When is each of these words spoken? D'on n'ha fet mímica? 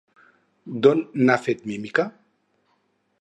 D'on 0.85 1.03
n'ha 1.27 1.37
fet 1.49 1.59
mímica? 1.73 2.09